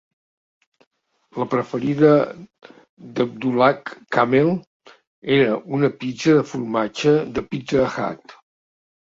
[1.41, 2.09] La preferida
[3.19, 3.69] d'Abdullah
[4.17, 4.49] Kamel
[5.37, 8.37] era una pizza de formatge de Pizza Hut.